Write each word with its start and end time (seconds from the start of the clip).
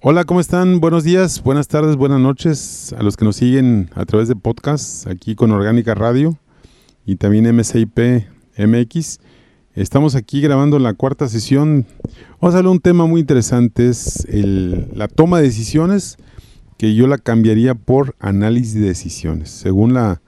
Hola, 0.00 0.22
¿cómo 0.22 0.38
están? 0.38 0.78
Buenos 0.78 1.02
días, 1.02 1.42
buenas 1.42 1.66
tardes, 1.66 1.96
buenas 1.96 2.20
noches 2.20 2.94
a 2.96 3.02
los 3.02 3.16
que 3.16 3.24
nos 3.24 3.34
siguen 3.34 3.90
a 3.96 4.04
través 4.04 4.28
de 4.28 4.36
podcast 4.36 5.08
aquí 5.08 5.34
con 5.34 5.50
Orgánica 5.50 5.92
Radio 5.96 6.38
y 7.04 7.16
también 7.16 7.52
MSIP 7.52 7.98
MX. 8.56 9.18
Estamos 9.74 10.14
aquí 10.14 10.40
grabando 10.40 10.78
la 10.78 10.94
cuarta 10.94 11.26
sesión. 11.26 11.84
Vamos 12.40 12.54
a 12.54 12.58
hablar 12.58 12.70
de 12.70 12.76
un 12.76 12.78
tema 12.78 13.06
muy 13.06 13.20
interesante, 13.20 13.88
es 13.88 14.24
la 14.30 15.08
toma 15.08 15.38
de 15.38 15.48
decisiones, 15.48 16.16
que 16.76 16.94
yo 16.94 17.08
la 17.08 17.18
cambiaría 17.18 17.74
por 17.74 18.14
análisis 18.20 18.74
de 18.74 18.86
decisiones, 18.86 19.50
según 19.50 19.94
la, 19.94 20.20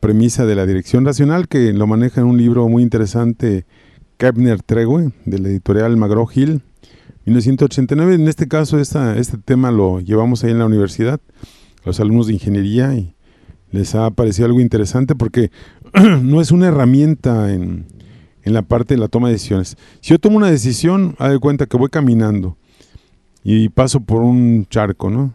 premisa 0.00 0.46
de 0.46 0.54
la 0.54 0.64
Dirección 0.64 1.04
Racional, 1.04 1.46
que 1.48 1.74
lo 1.74 1.86
maneja 1.86 2.22
en 2.22 2.26
un 2.26 2.38
libro 2.38 2.66
muy 2.70 2.82
interesante, 2.82 3.66
Kepner 4.16 4.62
Tregue, 4.62 5.12
de 5.26 5.38
la 5.40 5.48
editorial 5.48 5.94
Magro 5.98 6.26
Hill 6.34 6.62
1989. 7.26 8.14
En 8.14 8.28
este 8.28 8.48
caso, 8.48 8.78
este 8.78 9.38
tema 9.44 9.70
lo 9.70 10.00
llevamos 10.00 10.44
ahí 10.44 10.50
en 10.50 10.58
la 10.58 10.66
universidad, 10.66 11.20
los 11.84 12.00
alumnos 12.00 12.26
de 12.26 12.34
ingeniería, 12.34 12.94
y 12.94 13.14
les 13.70 13.94
ha 13.94 14.10
parecido 14.10 14.46
algo 14.46 14.60
interesante 14.60 15.14
porque 15.14 15.50
no 16.22 16.40
es 16.40 16.50
una 16.50 16.68
herramienta 16.68 17.52
en, 17.52 17.86
en, 18.42 18.52
la 18.52 18.62
parte 18.62 18.94
de 18.94 19.00
la 19.00 19.08
toma 19.08 19.28
de 19.28 19.34
decisiones. 19.34 19.76
Si 20.00 20.10
yo 20.10 20.18
tomo 20.18 20.36
una 20.36 20.50
decisión, 20.50 21.16
haz 21.18 21.32
de 21.32 21.38
cuenta 21.38 21.66
que 21.66 21.76
voy 21.76 21.88
caminando 21.88 22.56
y 23.42 23.68
paso 23.68 24.00
por 24.00 24.22
un 24.22 24.66
charco, 24.68 25.10
¿no? 25.10 25.34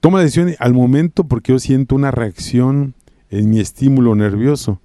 Tomo 0.00 0.16
la 0.16 0.22
decisión 0.22 0.54
al 0.58 0.74
momento 0.74 1.24
porque 1.24 1.52
yo 1.52 1.58
siento 1.58 1.94
una 1.94 2.10
reacción 2.10 2.94
en 3.30 3.50
mi 3.50 3.60
estímulo 3.60 4.14
nervioso 4.14 4.80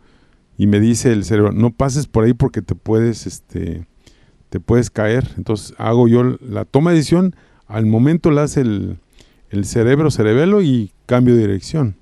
y 0.58 0.68
me 0.68 0.80
dice 0.80 1.12
el 1.12 1.24
cerebro, 1.24 1.52
no 1.52 1.72
pases 1.72 2.08
por 2.08 2.24
ahí 2.24 2.34
porque 2.34 2.62
te 2.62 2.76
puedes, 2.76 3.28
este, 3.28 3.86
te 4.54 4.60
puedes 4.60 4.92
caer. 4.92 5.28
Entonces 5.36 5.74
hago 5.80 6.08
yo 6.08 6.38
la 6.40 6.64
toma 6.64 6.92
de 6.92 6.98
decisión, 6.98 7.36
al 7.66 7.88
momento 7.88 8.30
la 8.30 8.44
hace 8.44 8.62
el, 8.62 9.00
cerebro, 9.64 10.12
cerebelo 10.12 10.62
y 10.62 10.92
cambio 11.08 11.34
de 11.34 11.42
dirección. 11.42 11.96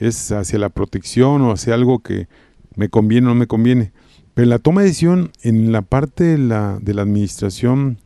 Es 0.00 0.32
hacia 0.32 0.58
la 0.58 0.70
protección 0.70 1.42
o 1.42 1.52
hacia 1.52 1.74
algo 1.74 2.00
que 2.00 2.26
me 2.74 2.88
conviene 2.88 3.28
o 3.28 3.30
no 3.30 3.36
me 3.36 3.46
conviene. 3.46 3.92
Pero 4.34 4.48
la 4.48 4.58
toma 4.58 4.80
de 4.80 4.88
decisión 4.88 5.30
en 5.42 5.70
la 5.70 5.82
parte 5.82 6.24
de 6.24 6.38
la, 6.38 6.80
de 6.82 6.94
la 6.94 7.02
administración, 7.02 7.98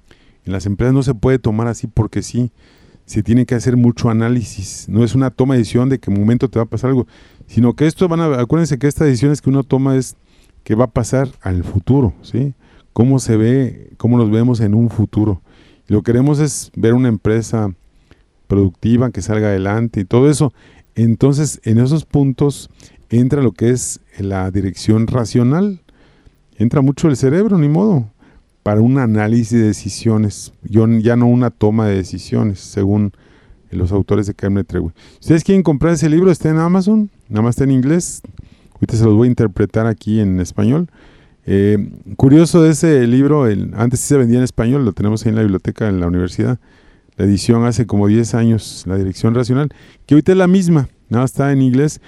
en 0.45 0.53
las 0.53 0.67
empresas 0.67 0.93
no 0.93 1.03
se 1.03 1.15
puede 1.15 1.39
tomar 1.39 1.67
así 1.67 1.87
porque 1.87 2.21
sí. 2.21 2.53
Se 3.07 3.23
tiene 3.23 3.47
que 3.47 3.55
hacer 3.55 3.79
mucho 3.79 4.11
análisis. 4.11 4.87
No 4.87 5.03
es 5.03 5.15
una 5.15 5.31
toma 5.31 5.55
de 5.55 5.61
decisión 5.61 5.89
de 5.89 5.99
que 5.99 6.11
en 6.11 6.21
momento 6.21 6.51
te 6.51 6.59
va 6.59 6.65
a 6.65 6.69
pasar 6.69 6.91
algo, 6.91 7.07
sino 7.47 7.73
que 7.73 7.87
esto 7.87 8.07
van 8.07 8.21
a, 8.21 8.39
acuérdense 8.39 8.79
que 8.79 8.87
estas 8.87 9.07
decisiones 9.07 9.41
que 9.41 9.49
uno 9.49 9.65
toma 9.65 9.97
es 9.97 10.15
que 10.63 10.75
va 10.75 10.85
a 10.85 10.91
pasar 10.91 11.31
al 11.41 11.65
futuro, 11.65 12.13
¿sí? 12.21 12.53
Cómo 13.01 13.19
se 13.19 13.39
ve, 13.39 13.93
cómo 13.97 14.19
nos 14.19 14.31
vemos 14.31 14.61
en 14.61 14.75
un 14.75 14.91
futuro. 14.91 15.41
Lo 15.87 16.03
que 16.03 16.13
queremos 16.13 16.39
es 16.39 16.71
ver 16.77 16.93
una 16.93 17.09
empresa 17.09 17.75
productiva 18.47 19.11
que 19.11 19.23
salga 19.23 19.49
adelante 19.49 20.01
y 20.01 20.05
todo 20.05 20.29
eso. 20.29 20.53
Entonces, 20.95 21.63
en 21.65 21.79
esos 21.79 22.05
puntos 22.05 22.69
entra 23.09 23.41
lo 23.41 23.53
que 23.53 23.71
es 23.71 24.01
la 24.19 24.51
dirección 24.51 25.07
racional. 25.07 25.81
Entra 26.59 26.83
mucho 26.83 27.09
el 27.09 27.17
cerebro, 27.17 27.57
ni 27.57 27.71
modo, 27.71 28.11
para 28.63 28.83
un 28.83 28.99
análisis 28.99 29.53
de 29.59 29.69
decisiones. 29.69 30.53
Yo, 30.63 30.87
ya 30.87 31.17
no 31.17 31.27
una 31.27 31.49
toma 31.49 31.87
de 31.87 31.97
decisiones, 31.97 32.61
según 32.61 33.13
los 33.71 33.93
autores 33.93 34.27
de 34.27 34.35
Carmen 34.35 34.67
Trewe. 34.67 34.93
ustedes 35.19 35.43
quieren 35.43 35.63
comprar 35.63 35.95
ese 35.95 36.11
libro, 36.11 36.31
está 36.31 36.51
en 36.51 36.59
Amazon, 36.59 37.09
nada 37.31 37.41
más 37.41 37.55
está 37.55 37.65
en 37.65 37.71
inglés. 37.71 38.21
Ahorita 38.75 38.95
se 38.95 39.07
los 39.07 39.15
voy 39.15 39.29
a 39.29 39.31
interpretar 39.31 39.87
aquí 39.87 40.21
en 40.21 40.39
español. 40.39 40.91
Eh, 41.47 41.91
curioso 42.17 42.63
de 42.63 42.71
ese 42.71 43.07
libro, 43.07 43.47
el, 43.47 43.73
antes 43.75 44.01
sí 44.01 44.09
se 44.09 44.17
vendía 44.17 44.39
en 44.39 44.45
español, 44.45 44.85
lo 44.85 44.93
tenemos 44.93 45.25
ahí 45.25 45.31
en 45.31 45.37
la 45.37 45.43
biblioteca 45.43 45.89
en 45.89 46.01
la 46.01 46.07
universidad. 46.07 46.59
La 47.17 47.25
edición 47.25 47.65
hace 47.65 47.87
como 47.87 48.07
10 48.07 48.35
años, 48.35 48.85
la 48.87 48.97
dirección 48.97 49.35
racional, 49.35 49.69
que 50.07 50.15
ahorita 50.15 50.33
es 50.33 50.39
la 50.39 50.47
misma, 50.47 50.89
nada 51.09 51.25
está 51.25 51.53
en 51.53 51.63
inglés, 51.63 52.01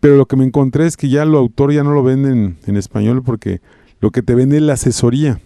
pero 0.00 0.16
lo 0.16 0.26
que 0.26 0.36
me 0.36 0.44
encontré 0.44 0.86
es 0.86 0.96
que 0.96 1.08
ya 1.08 1.24
lo 1.24 1.38
autor 1.38 1.72
ya 1.72 1.82
no 1.82 1.92
lo 1.92 2.02
venden 2.02 2.56
en 2.66 2.76
español 2.76 3.22
porque 3.22 3.60
lo 4.00 4.10
que 4.10 4.22
te 4.22 4.34
vende 4.34 4.56
es 4.56 4.62
la 4.62 4.74
asesoría 4.74 5.40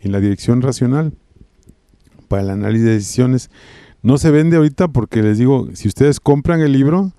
en 0.00 0.12
la 0.12 0.20
dirección 0.20 0.62
racional 0.62 1.12
para 2.28 2.42
el 2.42 2.50
análisis 2.50 2.86
de 2.86 2.92
decisiones. 2.92 3.50
No 4.02 4.18
se 4.18 4.30
vende 4.30 4.56
ahorita 4.56 4.88
porque 4.88 5.22
les 5.22 5.38
digo, 5.38 5.68
si 5.74 5.88
ustedes 5.88 6.18
compran 6.18 6.60
el 6.60 6.72
libro, 6.72 7.12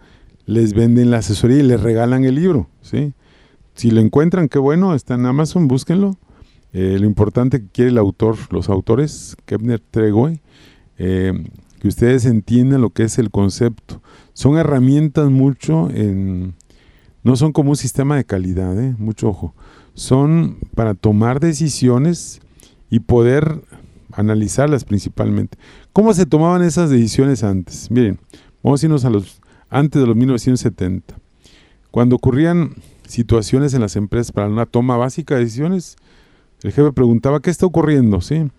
les 0.46 0.74
venden 0.74 1.12
la 1.12 1.20
asesoría 1.20 1.60
y 1.60 1.64
les 1.64 1.82
regalan 1.82 2.26
el 2.26 2.36
libro, 2.36 2.68
¿sí? 2.82 3.14
Si 3.76 3.92
lo 3.92 4.02
encuentran, 4.02 4.50
qué 4.50 4.60
bueno, 4.60 4.94
está 4.94 5.16
en 5.16 5.26
Amazon, 5.26 5.68
búsquenlo. 5.68 6.18
Eh, 6.74 6.98
lo 7.00 7.06
importante 7.06 7.62
que 7.62 7.68
quiere 7.68 7.92
el 7.92 7.98
autor, 7.98 8.36
los 8.52 8.70
autores, 8.70 9.36
Kepner 9.46 9.80
Tregoy, 9.80 10.42
eh, 10.98 11.34
que 11.80 11.88
ustedes 11.88 12.26
entiendan 12.26 12.82
lo 12.82 12.90
que 12.90 13.04
es 13.04 13.20
el 13.20 13.30
concepto. 13.30 14.02
Son 14.34 14.58
herramientas 14.58 15.30
mucho 15.30 15.90
en... 15.92 16.56
No 17.24 17.36
son 17.38 17.54
como 17.54 17.70
un 17.70 17.78
sistema 17.78 18.18
de 18.18 18.26
calidad, 18.26 18.78
eh, 18.82 18.96
mucho 18.98 19.30
ojo. 19.30 19.56
Son 19.94 20.58
para 20.76 20.94
tomar 20.94 21.40
decisiones 21.40 22.42
y 22.90 23.00
poder 23.00 23.62
analizarlas 24.12 24.84
principalmente. 24.84 25.58
¿Cómo 25.94 26.14
se 26.14 26.26
tomaban 26.26 26.64
esas 26.64 26.90
decisiones 26.90 27.44
antes? 27.44 27.90
Miren, 27.90 28.20
vamos 28.62 28.84
a 28.84 28.86
irnos 28.86 29.06
a 29.06 29.10
los 29.10 29.42
antes 29.70 30.02
de 30.02 30.08
los 30.08 30.16
1970. 30.16 31.16
Cuando 31.92 32.16
ocurrían 32.16 32.76
situaciones 33.14 33.76
en 33.76 33.82
las 33.82 33.96
empresas 33.96 34.32
para 34.32 34.48
una 34.50 34.66
toma 34.66 34.98
básica 34.98 35.36
de 35.36 35.42
decisiones, 35.42 35.98
el 36.64 36.72
jefe 36.72 36.92
preguntaba, 36.94 37.42
¿qué 37.42 37.52
está 37.52 37.68
ocurriendo? 37.68 38.22
¿Sí? 38.22 38.50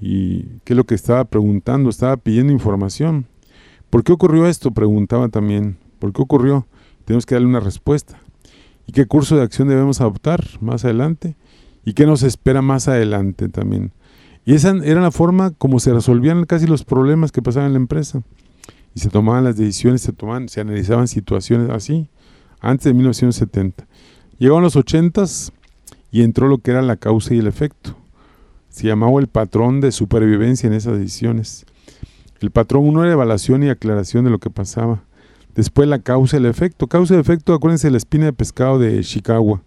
¿Y 0.00 0.42
qué 0.64 0.74
es 0.74 0.76
lo 0.76 0.84
que 0.84 0.94
estaba 0.94 1.24
preguntando? 1.24 1.88
Estaba 1.88 2.18
pidiendo 2.18 2.52
información. 2.52 3.26
¿Por 3.88 4.04
qué 4.04 4.12
ocurrió 4.12 4.46
esto? 4.46 4.72
Preguntaba 4.72 5.30
también. 5.30 5.78
¿Por 5.98 6.12
qué 6.12 6.20
ocurrió? 6.20 6.66
Tenemos 7.06 7.24
que 7.24 7.36
darle 7.36 7.48
una 7.48 7.60
respuesta. 7.60 8.20
¿Y 8.86 8.92
qué 8.92 9.06
curso 9.06 9.36
de 9.36 9.42
acción 9.42 9.68
debemos 9.68 10.02
adoptar 10.02 10.44
más 10.60 10.84
adelante? 10.84 11.34
¿Y 11.86 11.94
qué 11.94 12.04
nos 12.04 12.22
espera 12.22 12.60
más 12.60 12.86
adelante 12.86 13.48
también? 13.48 13.92
Y 14.44 14.54
esa 14.54 14.76
era 14.84 15.00
la 15.00 15.10
forma 15.10 15.52
como 15.52 15.80
se 15.80 15.94
resolvían 15.94 16.44
casi 16.44 16.66
los 16.66 16.84
problemas 16.84 17.32
que 17.32 17.40
pasaban 17.40 17.68
en 17.68 17.72
la 17.72 17.78
empresa. 17.78 18.22
Y 18.94 19.00
se 19.00 19.08
tomaban 19.08 19.44
las 19.44 19.56
decisiones, 19.56 20.02
se 20.02 20.12
tomaban, 20.12 20.50
se 20.50 20.60
analizaban 20.60 21.08
situaciones 21.08 21.70
así 21.70 22.10
antes 22.60 22.84
de 22.84 22.94
1970. 22.94 23.86
Llegaron 24.38 24.62
los 24.62 24.76
80 24.76 25.24
y 26.10 26.22
entró 26.22 26.48
lo 26.48 26.58
que 26.58 26.70
era 26.70 26.82
la 26.82 26.96
causa 26.96 27.34
y 27.34 27.38
el 27.38 27.46
efecto. 27.46 27.96
Se 28.68 28.86
llamaba 28.86 29.20
el 29.20 29.28
patrón 29.28 29.80
de 29.80 29.92
supervivencia 29.92 30.66
en 30.66 30.72
esas 30.72 30.98
decisiones. 30.98 31.66
El 32.40 32.50
patrón 32.50 32.86
uno 32.86 33.02
era 33.02 33.12
evaluación 33.12 33.62
y 33.64 33.68
aclaración 33.68 34.24
de 34.24 34.30
lo 34.30 34.38
que 34.38 34.50
pasaba. 34.50 35.02
Después 35.54 35.88
la 35.88 35.98
causa 35.98 36.36
y 36.36 36.40
el 36.40 36.46
efecto. 36.46 36.86
Causa 36.86 37.16
y 37.16 37.18
efecto, 37.18 37.52
acuérdense 37.52 37.88
de 37.88 37.92
la 37.92 37.96
espina 37.96 38.26
de 38.26 38.32
pescado 38.32 38.78
de 38.78 39.02
Chicago. 39.02 39.60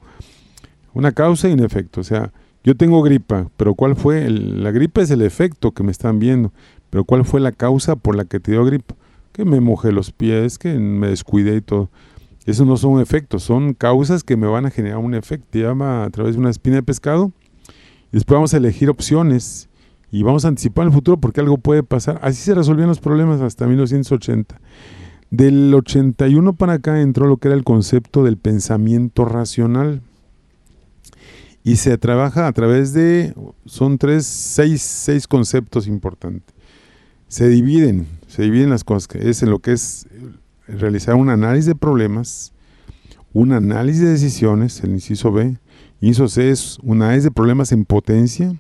Una 0.94 1.12
causa 1.12 1.50
y 1.50 1.54
un 1.54 1.60
efecto. 1.60 2.00
O 2.00 2.04
sea, 2.04 2.32
yo 2.64 2.76
tengo 2.76 3.02
gripa, 3.02 3.50
pero 3.58 3.74
¿cuál 3.74 3.96
fue? 3.96 4.30
la 4.30 4.72
gripa 4.72 5.02
es 5.02 5.12
el 5.12 5.22
efecto 5.22 5.72
que 5.72 5.84
me 5.84 5.92
están 5.92 6.20
viendo. 6.20 6.54
Pero 6.90 7.04
¿cuál 7.04 7.26
fue 7.26 7.42
la 7.42 7.52
causa 7.52 7.96
por 7.96 8.16
la 8.16 8.26
que 8.26 8.40
te 8.40 8.52
dio 8.52 8.64
gripa? 8.64 8.96
Que 9.34 9.44
me 9.44 9.60
mojé 9.60 9.92
los 9.92 10.12
pies, 10.12 10.58
que 10.58 10.74
me 10.76 11.08
descuidé 11.08 11.58
y 11.58 11.62
todo. 11.62 11.90
Esos 12.46 12.66
no 12.66 12.76
son 12.76 13.00
efectos, 13.00 13.44
son 13.44 13.74
causas 13.74 14.24
que 14.24 14.36
me 14.36 14.48
van 14.48 14.66
a 14.66 14.72
generar 14.72 14.98
un 14.98 15.14
efecto. 15.14 15.60
llama 15.60 16.04
a 16.04 16.10
través 16.10 16.34
de 16.36 16.40
una 16.40 16.50
espina 16.50 16.78
de 16.78 16.84
pescado. 16.84 17.32
Después 18.12 18.36
vamos 18.36 18.54
a 18.54 18.58
elegir 18.58 18.90
opciones 18.90 19.70
y 20.12 20.24
vamos 20.24 20.44
a 20.44 20.50
anticipar 20.50 20.88
el 20.88 20.94
futuro 20.94 21.18
porque 21.18 21.40
algo 21.40 21.58
puede 21.58 21.84
pasar. 21.84 22.20
Así 22.24 22.42
se 22.42 22.56
resolvían 22.56 22.90
los 22.90 23.00
problemas 23.00 23.42
hasta 23.42 23.68
1980. 23.68 24.60
Del 25.30 25.74
81 25.74 26.54
para 26.54 26.74
acá 26.74 27.00
entró 27.00 27.28
lo 27.28 27.38
que 27.38 27.48
era 27.48 27.56
el 27.56 27.64
concepto 27.64 28.24
del 28.24 28.38
pensamiento 28.38 29.24
racional. 29.24 30.02
Y 31.64 31.76
se 31.76 31.98
trabaja 32.00 32.48
a 32.48 32.54
través 32.54 32.92
de, 32.92 33.36
son 33.66 34.00
tres, 34.00 34.26
seis, 34.26 34.82
seis 34.82 35.28
conceptos 35.28 35.88
importantes. 35.88 36.56
Se 37.28 37.48
dividen, 37.48 38.08
se 38.28 38.42
dividen 38.42 38.72
las 38.72 38.84
cosas, 38.84 39.08
es 39.16 39.44
en 39.44 39.52
lo 39.52 39.60
que 39.60 39.74
es 39.74 40.08
realizar 40.78 41.16
un 41.16 41.30
análisis 41.30 41.66
de 41.66 41.76
problemas, 41.76 42.54
un 43.34 43.54
análisis 43.54 44.02
de 44.02 44.10
decisiones, 44.10 44.84
el 44.84 44.92
inciso 44.92 45.32
B. 45.32 45.58
Inciso 46.02 46.28
C 46.28 46.50
es 46.50 46.80
un 46.82 47.02
análisis 47.02 47.26
de 47.26 47.32
problemas 47.32 47.72
en 47.72 47.86
potencia. 47.86 48.54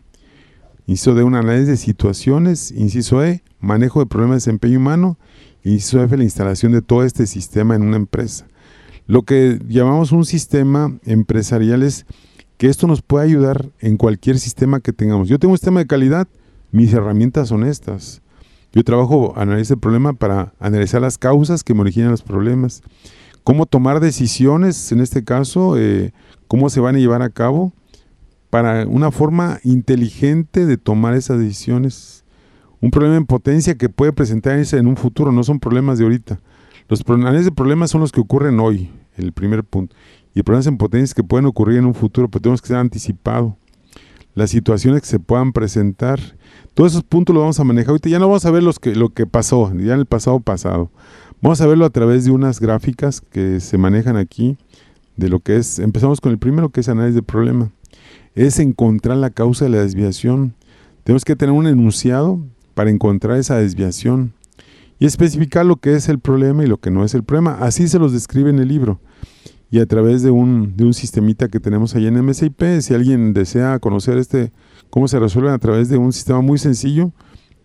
Inciso 0.85 1.13
D, 1.13 1.23
un 1.23 1.35
análisis 1.35 1.67
de 1.67 1.77
situaciones. 1.77 2.71
Inciso 2.71 3.23
E, 3.23 3.43
manejo 3.59 3.99
de 3.99 4.05
problemas 4.05 4.35
de 4.35 4.51
desempeño 4.51 4.79
humano. 4.79 5.17
Inciso 5.63 6.01
F, 6.03 6.15
la 6.15 6.23
instalación 6.23 6.71
de 6.71 6.81
todo 6.81 7.03
este 7.03 7.27
sistema 7.27 7.75
en 7.75 7.83
una 7.83 7.97
empresa. 7.97 8.47
Lo 9.07 9.23
que 9.23 9.59
llamamos 9.67 10.11
un 10.11 10.25
sistema 10.25 10.97
empresarial 11.03 11.83
es 11.83 12.05
que 12.57 12.67
esto 12.67 12.87
nos 12.87 13.01
puede 13.01 13.25
ayudar 13.25 13.71
en 13.79 13.97
cualquier 13.97 14.39
sistema 14.39 14.79
que 14.79 14.93
tengamos. 14.93 15.27
Yo 15.27 15.39
tengo 15.39 15.51
un 15.53 15.57
sistema 15.57 15.79
de 15.79 15.87
calidad, 15.87 16.27
mis 16.71 16.93
herramientas 16.93 17.49
son 17.49 17.65
estas. 17.65 18.21
Yo 18.73 18.83
trabajo, 18.83 19.33
analizo 19.35 19.73
el 19.73 19.79
problema 19.79 20.13
para 20.13 20.53
analizar 20.59 21.01
las 21.01 21.17
causas 21.17 21.63
que 21.63 21.73
me 21.73 21.81
originan 21.81 22.11
los 22.11 22.21
problemas, 22.21 22.81
cómo 23.43 23.65
tomar 23.65 23.99
decisiones, 23.99 24.91
en 24.91 25.01
este 25.01 25.23
caso, 25.23 25.77
eh, 25.77 26.13
cómo 26.47 26.69
se 26.69 26.79
van 26.79 26.95
a 26.95 26.99
llevar 26.99 27.21
a 27.21 27.29
cabo, 27.29 27.73
para 28.49 28.85
una 28.85 29.11
forma 29.11 29.59
inteligente 29.63 30.65
de 30.65 30.77
tomar 30.77 31.15
esas 31.15 31.39
decisiones, 31.39 32.23
un 32.81 32.91
problema 32.91 33.15
en 33.15 33.25
potencia 33.25 33.75
que 33.75 33.89
puede 33.89 34.13
presentarse 34.13 34.77
en 34.77 34.87
un 34.87 34.97
futuro, 34.97 35.31
no 35.31 35.43
son 35.43 35.59
problemas 35.59 35.97
de 35.97 36.05
ahorita. 36.05 36.39
Los 36.87 37.01
análisis 37.07 37.45
de 37.45 37.51
problemas 37.51 37.91
son 37.91 38.01
los 38.01 38.11
que 38.11 38.19
ocurren 38.19 38.59
hoy, 38.59 38.89
el 39.17 39.31
primer 39.31 39.63
punto. 39.63 39.95
Y 40.33 40.43
problemas 40.43 40.67
en 40.67 40.77
potencia 40.77 41.13
que 41.15 41.23
pueden 41.23 41.45
ocurrir 41.45 41.77
en 41.77 41.85
un 41.85 41.93
futuro, 41.93 42.29
pero 42.29 42.41
tenemos 42.41 42.61
que 42.61 42.69
ser 42.69 42.77
anticipado. 42.77 43.57
Las 44.33 44.49
situaciones 44.49 45.01
que 45.01 45.07
se 45.07 45.19
puedan 45.19 45.53
presentar. 45.53 46.19
Todos 46.73 46.93
esos 46.93 47.03
puntos 47.03 47.33
los 47.33 47.41
vamos 47.41 47.59
a 47.59 47.63
manejar 47.63 47.89
ahorita. 47.89 48.09
Ya 48.09 48.19
no 48.19 48.27
vamos 48.27 48.45
a 48.45 48.51
ver 48.51 48.63
los 48.63 48.79
que, 48.79 48.95
lo 48.95 49.09
que 49.09 49.27
pasó, 49.27 49.71
ya 49.73 49.93
en 49.93 49.99
el 49.99 50.05
pasado 50.05 50.39
pasado. 50.39 50.89
Vamos 51.41 51.59
a 51.59 51.67
verlo 51.67 51.85
a 51.85 51.89
través 51.89 52.25
de 52.25 52.31
unas 52.31 52.59
gráficas 52.59 53.19
que 53.19 53.59
se 53.59 53.77
manejan 53.77 54.15
aquí 54.15 54.57
de 55.17 55.29
lo 55.29 55.39
que 55.39 55.57
es, 55.57 55.79
empezamos 55.79 56.21
con 56.21 56.31
el 56.31 56.37
primero 56.37 56.69
que 56.69 56.81
es 56.81 56.89
análisis 56.89 57.15
de 57.15 57.23
problema. 57.23 57.71
Es 58.35 58.59
encontrar 58.59 59.17
la 59.17 59.29
causa 59.29 59.65
de 59.65 59.71
la 59.71 59.81
desviación. 59.81 60.53
Tenemos 61.03 61.25
que 61.25 61.35
tener 61.35 61.53
un 61.53 61.67
enunciado 61.67 62.39
para 62.73 62.89
encontrar 62.89 63.37
esa 63.37 63.57
desviación 63.57 64.33
y 64.99 65.05
especificar 65.05 65.65
lo 65.65 65.77
que 65.77 65.95
es 65.95 66.09
el 66.09 66.19
problema 66.19 66.63
y 66.63 66.67
lo 66.67 66.77
que 66.77 66.91
no 66.91 67.03
es 67.03 67.13
el 67.13 67.23
problema. 67.23 67.57
Así 67.59 67.87
se 67.87 67.99
los 67.99 68.13
describe 68.13 68.49
en 68.49 68.59
el 68.59 68.67
libro. 68.67 68.99
Y 69.71 69.79
a 69.79 69.85
través 69.85 70.21
de 70.21 70.31
un, 70.31 70.75
de 70.75 70.83
un 70.83 70.93
sistemita 70.93 71.47
que 71.47 71.61
tenemos 71.61 71.95
ahí 71.95 72.05
en 72.05 72.23
MSIP, 72.23 72.61
si 72.81 72.93
alguien 72.93 73.33
desea 73.33 73.79
conocer 73.79 74.17
este, 74.17 74.51
cómo 74.89 75.07
se 75.07 75.17
resuelven 75.17 75.53
a 75.53 75.59
través 75.59 75.87
de 75.87 75.97
un 75.97 76.11
sistema 76.11 76.41
muy 76.41 76.59
sencillo, 76.59 77.13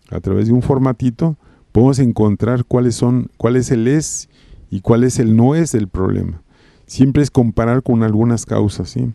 a 0.09 0.21
través 0.21 0.47
de 0.47 0.53
un 0.53 0.61
formatito, 0.61 1.37
podemos 1.73 1.99
encontrar 1.99 2.63
cuáles 2.63 2.95
son, 2.95 3.29
cuál 3.37 3.57
es 3.57 3.71
el 3.71 3.87
es 3.89 4.29
y 4.71 4.79
cuál 4.79 5.03
es 5.03 5.19
el 5.19 5.35
no 5.35 5.53
es 5.53 5.73
del 5.73 5.89
problema. 5.89 6.41
Siempre 6.85 7.21
es 7.21 7.29
comparar 7.29 7.83
con 7.83 8.03
algunas 8.03 8.45
causas, 8.45 8.89
¿sí? 8.89 9.13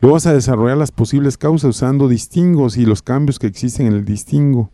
Luego 0.00 0.14
vas 0.14 0.26
a 0.26 0.34
desarrollar 0.34 0.76
las 0.76 0.92
posibles 0.92 1.38
causas 1.38 1.70
usando 1.70 2.06
distingos 2.06 2.76
y 2.76 2.84
los 2.84 3.00
cambios 3.00 3.38
que 3.38 3.46
existen 3.46 3.86
en 3.86 3.94
el 3.94 4.04
distingo. 4.04 4.70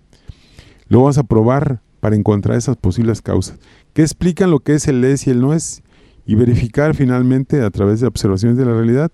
Luego 0.88 1.06
vas 1.06 1.18
a 1.18 1.22
probar 1.22 1.80
para 2.00 2.16
encontrar 2.16 2.58
esas 2.58 2.76
posibles 2.76 3.22
causas, 3.22 3.60
que 3.92 4.02
explican 4.02 4.50
lo 4.50 4.58
que 4.58 4.74
es 4.74 4.88
el 4.88 5.04
es 5.04 5.28
y 5.28 5.30
el 5.30 5.40
no 5.40 5.54
es, 5.54 5.84
y 6.24 6.34
verificar 6.34 6.94
finalmente 6.94 7.62
a 7.62 7.70
través 7.70 8.00
de 8.00 8.06
observaciones 8.06 8.56
de 8.56 8.64
la 8.64 8.72
realidad 8.72 9.10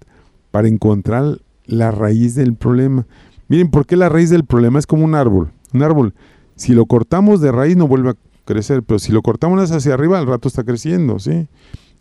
para 0.51 0.69
encontrar 0.69 1.39
la 1.65 1.91
raíz 1.91 2.35
del 2.35 2.55
problema. 2.55 3.07
Miren, 3.49 3.71
¿por 3.71 3.87
qué 3.87 3.97
la 3.97 4.09
raíz 4.09 4.31
del 4.31 4.45
problema 4.45 4.79
es 4.79 4.87
como 4.87 5.05
un 5.05 5.15
árbol? 5.15 5.53
Un 5.73 5.83
árbol, 5.83 6.15
si 6.57 6.73
lo 6.75 6.87
cortamos 6.87 7.41
de 7.41 7.53
raíz 7.53 7.77
no 7.77 7.87
vuelve 7.87 8.11
a 8.11 8.17
crecer, 8.45 8.83
pero 8.83 8.99
si 8.99 9.13
lo 9.13 9.23
cortamos 9.23 9.71
hacia 9.71 9.95
arriba, 9.95 10.19
al 10.19 10.27
rato 10.27 10.49
está 10.49 10.65
creciendo, 10.65 11.19
¿sí? 11.19 11.49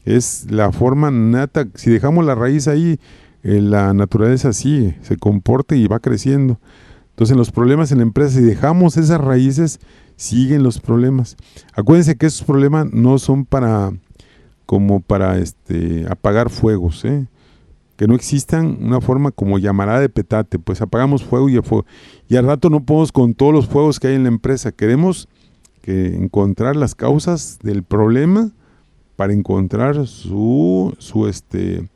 Es 0.05 0.47
la 0.49 0.71
forma 0.71 1.11
nata, 1.11 1.67
si 1.75 1.91
dejamos 1.91 2.25
la 2.25 2.35
raíz 2.35 2.67
ahí, 2.67 2.99
eh, 3.43 3.61
la 3.61 3.93
naturaleza 3.93 4.53
sigue, 4.53 4.97
se 5.01 5.17
comporta 5.17 5.75
y 5.75 5.87
va 5.87 5.99
creciendo. 5.99 6.59
Entonces, 7.09 7.35
los 7.35 7.51
problemas 7.51 7.91
en 7.91 7.97
la 7.97 8.03
empresa, 8.03 8.37
si 8.37 8.43
dejamos 8.43 8.95
esas 8.95 9.19
raíces, 9.19 9.79
siguen 10.15 10.63
los 10.63 10.79
problemas. 10.79 11.35
Acuérdense 11.73 12.15
que 12.15 12.27
esos 12.27 12.45
problemas 12.45 12.91
no 12.91 13.17
son 13.19 13.45
para 13.45 13.91
como 14.67 14.99
para 14.99 15.39
este 15.39 16.05
apagar 16.07 16.51
fuegos, 16.51 17.03
¿eh? 17.05 17.25
que 17.95 18.07
no 18.07 18.13
existan 18.13 18.77
una 18.79 19.01
forma 19.01 19.31
como 19.31 19.57
llamará 19.57 19.99
de 19.99 20.09
petate, 20.09 20.59
pues 20.59 20.81
apagamos 20.81 21.23
fuego 21.23 21.49
y 21.49 21.59
fuego. 21.61 21.85
Y 22.29 22.35
al 22.35 22.45
rato 22.45 22.69
no 22.69 22.83
podemos 22.83 23.11
con 23.11 23.33
todos 23.33 23.51
los 23.51 23.67
fuegos 23.67 23.99
que 23.99 24.09
hay 24.09 24.15
en 24.15 24.23
la 24.23 24.29
empresa. 24.29 24.71
Queremos 24.71 25.27
que 25.81 26.15
encontrar 26.15 26.75
las 26.75 26.93
causas 26.93 27.57
del 27.63 27.81
problema 27.81 28.51
para 29.15 29.33
encontrar 29.33 30.05
su, 30.05 30.93
su, 30.99 31.27
este, 31.27 31.89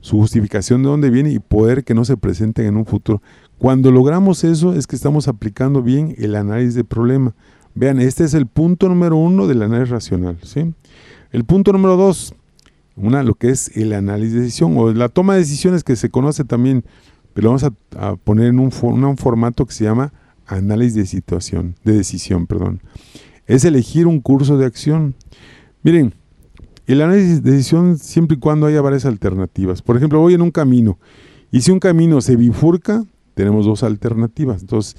su 0.00 0.16
justificación 0.16 0.82
de 0.82 0.88
dónde 0.88 1.10
viene 1.10 1.30
y 1.30 1.38
poder 1.38 1.84
que 1.84 1.94
no 1.94 2.04
se 2.04 2.16
presenten 2.16 2.66
en 2.66 2.76
un 2.76 2.84
futuro. 2.84 3.22
Cuando 3.58 3.92
logramos 3.92 4.42
eso 4.42 4.74
es 4.74 4.88
que 4.88 4.96
estamos 4.96 5.28
aplicando 5.28 5.82
bien 5.82 6.16
el 6.18 6.34
análisis 6.34 6.74
de 6.74 6.84
problema. 6.84 7.32
Vean, 7.76 8.00
este 8.00 8.24
es 8.24 8.34
el 8.34 8.46
punto 8.46 8.88
número 8.88 9.16
uno 9.16 9.46
del 9.46 9.62
análisis 9.62 9.90
racional. 9.90 10.36
¿sí? 10.42 10.72
El 11.34 11.42
punto 11.42 11.72
número 11.72 11.96
dos, 11.96 12.32
una, 12.94 13.24
lo 13.24 13.34
que 13.34 13.48
es 13.50 13.76
el 13.76 13.92
análisis 13.92 14.34
de 14.34 14.40
decisión 14.42 14.78
o 14.78 14.92
la 14.92 15.08
toma 15.08 15.32
de 15.32 15.40
decisiones 15.40 15.82
que 15.82 15.96
se 15.96 16.08
conoce 16.08 16.44
también, 16.44 16.84
pero 17.32 17.48
vamos 17.48 17.64
a, 17.64 18.14
poner 18.14 18.46
en 18.46 18.60
un, 18.60 18.70
un, 18.82 19.16
formato 19.16 19.66
que 19.66 19.74
se 19.74 19.82
llama 19.82 20.12
análisis 20.46 20.94
de 20.94 21.06
situación, 21.06 21.74
de 21.82 21.94
decisión, 21.94 22.46
perdón. 22.46 22.82
Es 23.48 23.64
elegir 23.64 24.06
un 24.06 24.20
curso 24.20 24.58
de 24.58 24.66
acción. 24.66 25.16
Miren, 25.82 26.14
el 26.86 27.02
análisis 27.02 27.42
de 27.42 27.50
decisión 27.50 27.98
siempre 27.98 28.36
y 28.36 28.38
cuando 28.38 28.66
haya 28.66 28.80
varias 28.80 29.04
alternativas. 29.04 29.82
Por 29.82 29.96
ejemplo, 29.96 30.20
voy 30.20 30.34
en 30.34 30.40
un 30.40 30.52
camino 30.52 31.00
y 31.50 31.62
si 31.62 31.72
un 31.72 31.80
camino 31.80 32.20
se 32.20 32.36
bifurca, 32.36 33.02
tenemos 33.34 33.66
dos 33.66 33.82
alternativas. 33.82 34.60
Entonces, 34.60 34.94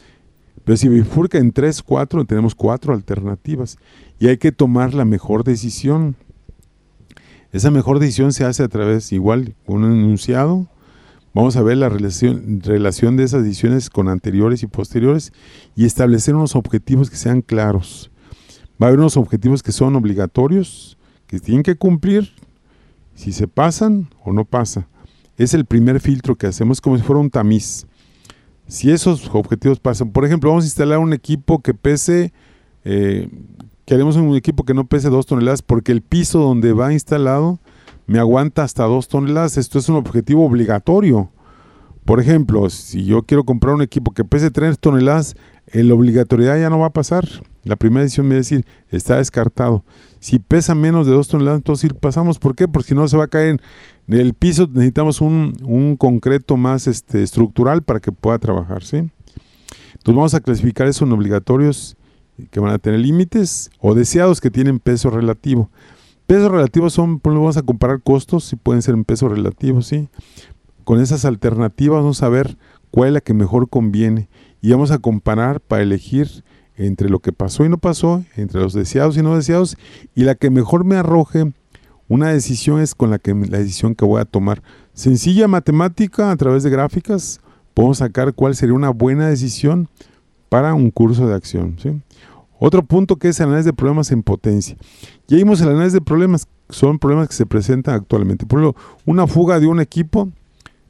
pero 0.66 0.76
si 0.78 0.90
bifurca 0.90 1.38
en 1.38 1.52
tres, 1.52 1.82
cuatro, 1.84 2.26
tenemos 2.26 2.56
cuatro 2.56 2.94
alternativas. 2.94 3.78
Y 4.20 4.28
hay 4.28 4.38
que 4.38 4.52
tomar 4.52 4.94
la 4.94 5.06
mejor 5.06 5.44
decisión. 5.44 6.16
Esa 7.56 7.72
mejor 7.72 8.00
decisión 8.00 8.34
se 8.34 8.44
hace 8.44 8.64
a 8.64 8.68
través, 8.68 9.14
igual, 9.14 9.56
un 9.66 9.86
enunciado. 9.86 10.68
Vamos 11.34 11.56
a 11.56 11.62
ver 11.62 11.78
la 11.78 11.88
relación, 11.88 12.60
relación 12.62 13.16
de 13.16 13.24
esas 13.24 13.46
decisiones 13.46 13.90
con 13.90 14.10
anteriores 14.10 14.62
y 14.62 14.68
posteriores 14.68 15.32
y 15.74 15.86
establecer 15.86 16.36
unos 16.36 16.58
objetivos 16.58 17.10
que 17.10 17.16
sean 17.16 17.42
claros. 17.42 18.12
Va 18.72 18.88
a 18.88 18.90
haber 18.90 19.00
unos 19.00 19.16
objetivos 19.16 19.64
que 19.64 19.72
son 19.72 19.96
obligatorios, 19.96 20.98
que 21.28 21.40
tienen 21.40 21.64
que 21.64 21.78
cumplir, 21.78 22.34
si 23.14 23.32
se 23.32 23.48
pasan 23.48 24.10
o 24.26 24.34
no 24.34 24.44
pasa. 24.44 24.90
Es 25.38 25.54
el 25.54 25.64
primer 25.64 26.02
filtro 26.02 26.36
que 26.36 26.48
hacemos 26.48 26.82
como 26.82 26.98
si 26.98 27.04
fuera 27.04 27.22
un 27.22 27.30
tamiz. 27.30 27.88
Si 28.68 28.92
esos 28.92 29.30
objetivos 29.32 29.80
pasan, 29.80 30.12
por 30.12 30.26
ejemplo, 30.26 30.50
vamos 30.50 30.66
a 30.66 30.68
instalar 30.68 31.00
un 31.00 31.14
equipo 31.14 31.60
que 31.60 31.74
pese, 31.74 32.34
eh, 32.84 33.30
queremos 33.86 34.16
un 34.16 34.36
equipo 34.36 34.64
que 34.64 34.74
no 34.74 34.86
pese 34.86 35.10
dos 35.10 35.26
toneladas 35.26 35.62
porque 35.62 35.92
el 35.92 36.02
piso 36.02 36.40
donde 36.40 36.74
va 36.74 36.94
instalado 36.94 37.60
me 38.08 38.20
aguanta 38.20 38.64
hasta 38.64 38.84
dos 38.84 39.08
toneladas. 39.08 39.58
Esto 39.58 39.80
es 39.80 39.90
un 39.90 39.96
objetivo 39.96 40.46
obligatorio. 40.46 41.32
Por 42.04 42.20
ejemplo, 42.20 42.70
si 42.70 43.06
yo 43.06 43.24
quiero 43.24 43.46
comprar 43.46 43.74
un 43.74 43.82
equipo 43.82 44.12
que 44.12 44.24
pese 44.24 44.52
tres 44.52 44.78
toneladas, 44.78 45.36
la 45.72 45.94
obligatoriedad 45.94 46.60
ya 46.60 46.70
no 46.70 46.80
va 46.80 46.88
a 46.88 46.94
pasar. 46.94 47.28
La 47.64 47.76
primera 47.76 48.04
decisión 48.04 48.28
me 48.28 48.36
va 48.36 48.38
a 48.38 48.42
decir, 48.42 48.66
está 48.92 49.18
descartado. 49.18 49.84
Si 50.20 50.38
pesa 50.38 50.76
menos 50.76 51.08
de 51.08 51.14
dos 51.14 51.28
toneladas, 51.28 51.60
entonces 51.60 51.92
pasamos. 51.94 52.38
¿Por 52.38 52.56
qué? 52.56 52.68
Porque 52.68 52.90
si 52.90 52.96
no 52.96 53.08
se 53.08 53.18
va 53.18 53.24
a 53.24 53.28
caer 53.28 53.60
en 54.08 54.20
el 54.20 54.36
piso. 54.36 54.68
Necesitamos 54.72 55.20
un, 55.22 55.96
concreto 55.98 56.58
más 56.58 56.86
este, 56.86 57.24
estructural 57.24 57.82
para 57.82 58.00
que 58.00 58.12
pueda 58.12 58.38
trabajar. 58.38 58.84
¿sí? 58.84 58.98
Entonces 58.98 60.16
vamos 60.16 60.34
a 60.36 60.42
clasificar 60.42 60.88
eso 60.88 61.06
en 61.06 61.12
obligatorios 61.12 61.98
que 62.52 62.60
van 62.60 62.74
a 62.74 62.80
tener 62.80 63.00
límites 63.00 63.72
o 63.80 63.96
deseados 63.96 64.42
que 64.42 64.52
tienen 64.52 64.80
peso 64.80 65.10
relativo. 65.10 65.70
Pesos 66.28 66.52
relativos 66.52 66.94
son, 66.94 67.22
vamos 67.24 67.58
a 67.58 67.62
comparar 67.62 68.02
costos, 68.02 68.46
si 68.46 68.56
pueden 68.56 68.82
ser 68.82 68.96
en 68.96 69.06
peso 69.06 69.30
relativo, 69.30 69.82
¿sí? 69.82 70.10
Con 70.84 71.00
esas 71.00 71.26
alternativas 71.26 71.98
vamos 71.98 72.24
a 72.24 72.30
ver 72.30 72.58
cuál 72.92 73.10
es 73.10 73.14
la 73.14 73.22
que 73.22 73.34
mejor 73.34 73.70
conviene 73.70 74.30
y 74.62 74.72
vamos 74.72 74.92
a 74.92 74.98
comparar 74.98 75.62
para 75.62 75.84
elegir 75.84 76.44
entre 76.78 77.10
lo 77.10 77.20
que 77.20 77.32
pasó 77.32 77.64
y 77.66 77.70
no 77.70 77.78
pasó, 77.78 78.24
entre 78.36 78.60
los 78.60 78.74
deseados 78.74 79.18
y 79.18 79.22
no 79.22 79.36
deseados, 79.36 79.78
y 80.16 80.24
la 80.24 80.36
que 80.36 80.50
mejor 80.50 80.84
me 80.84 80.96
arroje 80.96 81.54
una 82.08 82.30
decisión 82.30 82.82
es 82.82 82.96
con 82.96 83.10
la 83.10 83.20
que 83.20 83.34
la 83.34 83.60
decisión 83.60 83.96
que 83.96 84.06
voy 84.06 84.22
a 84.22 84.26
tomar. 84.26 84.62
Sencilla 84.94 85.48
matemática 85.48 86.32
a 86.32 86.36
través 86.36 86.64
de 86.64 86.70
gráficas, 86.70 87.40
podemos 87.74 88.00
sacar 88.00 88.34
cuál 88.34 88.56
sería 88.56 88.76
una 88.76 88.90
buena 88.90 89.28
decisión 89.28 89.90
para 90.50 90.74
un 90.74 90.92
curso 90.92 91.28
de 91.28 91.36
acción. 91.36 91.76
¿sí? 91.82 91.92
Otro 92.60 92.84
punto 92.84 93.18
que 93.18 93.30
es 93.30 93.40
el 93.40 93.48
análisis 93.48 93.66
de 93.66 93.74
problemas 93.74 94.12
en 94.12 94.24
potencia. 94.24 94.78
Ya 95.28 95.38
vimos 95.38 95.62
el 95.62 95.70
análisis 95.70 95.94
de 95.94 96.02
problemas, 96.02 96.48
son 96.70 97.00
problemas 97.00 97.28
que 97.28 97.36
se 97.36 97.46
presentan 97.46 97.96
actualmente. 97.96 98.46
Por 98.46 98.60
ejemplo, 98.60 98.82
una 99.06 99.28
fuga 99.28 99.60
de 99.60 99.68
un 99.68 99.80
equipo 99.80 100.30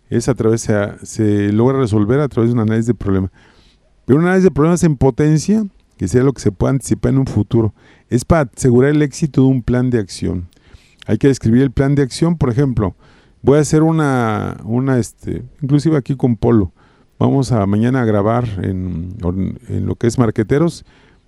es 0.09 0.29
a 0.29 0.35
través, 0.35 0.61
se, 0.61 0.73
se 1.03 1.51
logra 1.51 1.79
resolver 1.79 2.19
a 2.19 2.27
través 2.27 2.49
de 2.49 2.53
un 2.53 2.61
análisis 2.61 2.87
de 2.87 2.93
problemas. 2.93 3.31
Pero 4.05 4.19
un 4.19 4.25
análisis 4.25 4.45
de 4.45 4.51
problemas 4.51 4.83
en 4.83 4.97
potencia 4.97 5.65
que 5.97 6.07
sea 6.07 6.23
lo 6.23 6.33
que 6.33 6.41
se 6.41 6.51
pueda 6.51 6.71
anticipar 6.71 7.13
en 7.13 7.19
un 7.19 7.27
futuro. 7.27 7.73
Es 8.09 8.25
para 8.25 8.49
asegurar 8.55 8.91
el 8.91 9.01
éxito 9.01 9.41
de 9.41 9.47
un 9.47 9.63
plan 9.63 9.89
de 9.89 9.99
acción. 9.99 10.47
Hay 11.07 11.17
que 11.17 11.27
describir 11.27 11.61
el 11.61 11.71
plan 11.71 11.95
de 11.95 12.01
acción, 12.01 12.37
por 12.37 12.49
ejemplo, 12.49 12.95
voy 13.41 13.59
a 13.59 13.61
hacer 13.61 13.83
una, 13.83 14.57
una 14.63 14.97
este, 14.97 15.43
inclusive 15.61 15.97
aquí 15.97 16.15
con 16.15 16.35
Polo. 16.35 16.71
Vamos 17.17 17.51
a 17.51 17.65
mañana 17.65 18.01
a 18.01 18.05
grabar 18.05 18.45
en, 18.61 19.15
en 19.69 19.85
lo 19.85 19.95
que 19.95 20.07
es 20.07 20.17
marqueteros, 20.17 20.85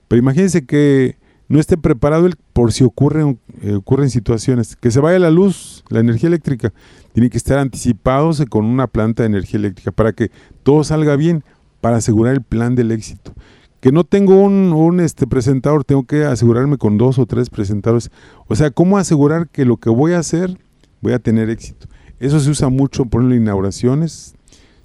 pero 0.08 0.20
imagínense 0.20 0.65
que 0.65 1.17
no 1.48 1.60
esté 1.60 1.77
preparado 1.77 2.25
el, 2.25 2.36
por 2.53 2.74
si 2.74 2.84
ocurren, 2.84 3.39
eh, 3.62 3.74
ocurren 3.74 4.10
situaciones. 4.10 4.75
Que 4.75 4.91
se 4.91 5.00
vaya 5.00 5.17
la 5.20 5.32
luz, 5.32 5.84
la 5.89 6.00
energía 6.00 6.27
eléctrica. 6.27 6.74
Tiene 7.13 7.29
que 7.29 7.38
estar 7.38 7.58
anticipados 7.58 8.44
con 8.50 8.65
una 8.65 8.88
planta 8.88 9.24
de 9.24 9.27
energía 9.27 9.60
eléctrica 9.60 9.91
para 9.91 10.12
que 10.12 10.29
todo 10.63 10.84
salga 10.84 11.15
bien, 11.15 11.44
para 11.79 11.98
asegurar 11.98 12.34
el 12.34 12.41
plan 12.41 12.75
del 12.75 12.91
éxito 12.91 13.34
que 13.79 13.91
no 13.91 14.03
tengo 14.03 14.41
un, 14.41 15.00
este 15.00 15.27
presentador, 15.27 15.84
tengo 15.84 16.03
que 16.03 16.25
asegurarme 16.25 16.77
con 16.77 16.98
dos 16.98 17.20
o 17.20 17.25
tres 17.25 17.50
presentadores. 17.50 18.10
O 18.48 18.56
sea, 18.56 18.72
¿cómo 18.72 18.98
asegurar 18.98 19.50
que 19.50 19.65
lo 19.65 19.77
que 19.77 19.89
voy 19.89 20.13
a 20.13 20.20
hacer 20.20 20.58
voy 21.01 21.13
a 21.13 21.20
tener 21.20 21.50
éxito? 21.50 21.88
Eso 22.20 22.39
se 22.39 22.50
usa 22.50 22.70
mucho, 22.70 23.06
por 23.06 23.22
en 23.22 23.32
inauguraciones, 23.34 24.36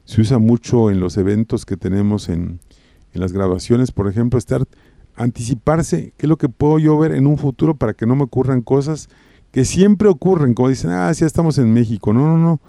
se 0.04 0.20
usa 0.20 0.38
mucho 0.38 0.90
en 0.90 1.00
los 1.00 1.16
eventos 1.16 1.64
que 1.64 1.76
tenemos 1.76 2.28
en, 2.28 2.60
en 3.12 3.20
las 3.20 3.32
graduaciones, 3.32 3.92
por 3.92 4.08
ejemplo, 4.08 4.38
estar 4.38 4.66
anticiparse 5.14 6.14
qué 6.16 6.26
es 6.26 6.28
lo 6.28 6.38
que 6.38 6.48
puedo 6.48 6.78
yo 6.78 6.98
ver 6.98 7.12
en 7.12 7.26
un 7.26 7.38
futuro 7.38 7.76
para 7.76 7.94
que 7.94 8.06
no 8.06 8.16
me 8.16 8.24
ocurran 8.24 8.62
cosas 8.62 9.08
que 9.50 9.64
siempre 9.64 10.08
ocurren, 10.08 10.54
como 10.54 10.70
dicen, 10.70 10.90
ah, 10.90 11.12
ya 11.12 11.26
estamos 11.26 11.58
en 11.58 11.72
México. 11.72 12.12
No, 12.12 12.26
no, 12.26 12.38
no. 12.38 12.60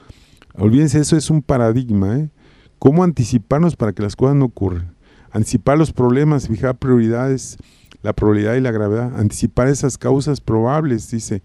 Olvídense, 0.55 0.99
eso 0.99 1.15
es 1.15 1.29
un 1.29 1.41
paradigma. 1.41 2.17
¿eh? 2.17 2.29
¿Cómo 2.77 3.03
anticiparnos 3.03 3.77
para 3.77 3.93
que 3.93 4.03
las 4.03 4.17
cosas 4.17 4.35
no 4.35 4.45
ocurran? 4.45 4.93
Anticipar 5.31 5.77
los 5.77 5.93
problemas, 5.93 6.47
fijar 6.47 6.77
prioridades, 6.77 7.57
la 8.01 8.13
probabilidad 8.13 8.55
y 8.55 8.61
la 8.61 8.71
gravedad, 8.71 9.17
anticipar 9.17 9.69
esas 9.69 9.97
causas 9.97 10.41
probables, 10.41 11.09
dice, 11.09 11.41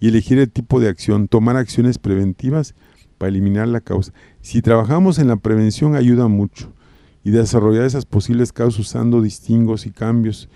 y 0.00 0.08
elegir 0.08 0.38
el 0.40 0.50
tipo 0.50 0.80
de 0.80 0.88
acción, 0.88 1.28
tomar 1.28 1.56
acciones 1.56 1.98
preventivas 1.98 2.74
para 3.14 3.30
eliminar 3.30 3.68
la 3.68 3.80
causa. 3.80 4.12
Si 4.40 4.62
trabajamos 4.62 5.18
en 5.18 5.28
la 5.28 5.36
prevención 5.36 5.96
ayuda 5.96 6.28
mucho 6.28 6.72
y 7.24 7.30
desarrollar 7.30 7.84
esas 7.84 8.04
posibles 8.04 8.52
causas 8.52 8.80
usando 8.80 9.22
distingos 9.22 9.86
y 9.86 9.90
cambios. 9.90 10.48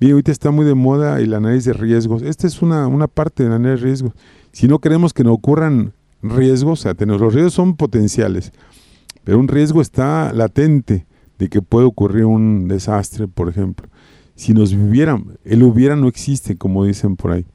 Mire, 0.00 0.14
ahorita 0.14 0.32
está 0.32 0.50
muy 0.50 0.64
de 0.64 0.74
moda 0.74 1.20
el 1.20 1.34
análisis 1.34 1.66
de 1.66 1.72
riesgos. 1.74 2.22
Esta 2.22 2.46
es 2.46 2.62
una, 2.62 2.86
una 2.86 3.08
parte 3.08 3.44
del 3.44 3.52
análisis 3.52 3.80
de 3.80 3.86
riesgos. 3.86 4.12
Si 4.50 4.66
no 4.66 4.78
queremos 4.78 5.12
que 5.12 5.22
no 5.22 5.32
ocurran 5.34 5.92
riesgos, 6.22 6.80
o 6.80 6.82
sea, 6.82 7.06
los 7.06 7.34
riesgos 7.34 7.52
son 7.52 7.76
potenciales, 7.76 8.52
pero 9.22 9.38
un 9.38 9.48
riesgo 9.48 9.82
está 9.82 10.32
latente 10.32 11.06
de 11.38 11.48
que 11.48 11.60
puede 11.60 11.86
ocurrir 11.86 12.24
un 12.24 12.68
desastre, 12.68 13.28
por 13.28 13.48
ejemplo. 13.48 13.88
Si 14.34 14.54
nos 14.54 14.72
hubieran, 14.72 15.38
el 15.44 15.62
hubiera 15.62 15.94
no 15.94 16.08
existe, 16.08 16.56
como 16.56 16.84
dicen 16.84 17.16
por 17.16 17.32
ahí, 17.32 17.46